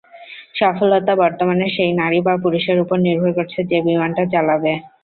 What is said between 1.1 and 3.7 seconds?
বর্তমানে সেই নারী বা পুরুষের ওপর নির্ভর করছে,